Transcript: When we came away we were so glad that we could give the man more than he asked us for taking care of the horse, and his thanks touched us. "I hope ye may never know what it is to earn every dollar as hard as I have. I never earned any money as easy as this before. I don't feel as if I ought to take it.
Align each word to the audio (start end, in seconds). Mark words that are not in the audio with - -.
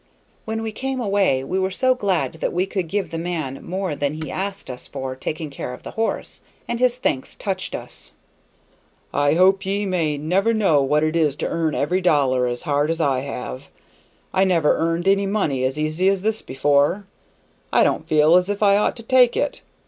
When 0.45 0.63
we 0.63 0.71
came 0.71 0.99
away 0.99 1.43
we 1.43 1.59
were 1.59 1.69
so 1.69 1.93
glad 1.93 2.33
that 2.41 2.51
we 2.51 2.65
could 2.65 2.87
give 2.87 3.11
the 3.11 3.19
man 3.19 3.63
more 3.63 3.95
than 3.95 4.15
he 4.15 4.31
asked 4.31 4.67
us 4.71 4.87
for 4.87 5.15
taking 5.15 5.51
care 5.51 5.75
of 5.75 5.83
the 5.83 5.91
horse, 5.91 6.41
and 6.67 6.79
his 6.79 6.97
thanks 6.97 7.35
touched 7.35 7.75
us. 7.75 8.11
"I 9.13 9.35
hope 9.35 9.63
ye 9.63 9.85
may 9.85 10.17
never 10.17 10.55
know 10.55 10.81
what 10.81 11.03
it 11.03 11.15
is 11.15 11.35
to 11.35 11.47
earn 11.47 11.75
every 11.75 12.01
dollar 12.01 12.47
as 12.47 12.63
hard 12.63 12.89
as 12.89 12.99
I 12.99 13.19
have. 13.19 13.69
I 14.33 14.43
never 14.43 14.75
earned 14.75 15.07
any 15.07 15.27
money 15.27 15.63
as 15.63 15.77
easy 15.77 16.09
as 16.09 16.23
this 16.23 16.41
before. 16.41 17.05
I 17.71 17.83
don't 17.83 18.07
feel 18.07 18.35
as 18.35 18.49
if 18.49 18.63
I 18.63 18.77
ought 18.77 18.95
to 18.97 19.03
take 19.03 19.37
it. 19.37 19.61